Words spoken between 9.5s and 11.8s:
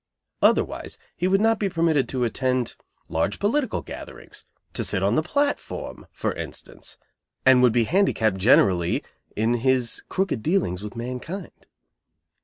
his crooked dealings with mankind.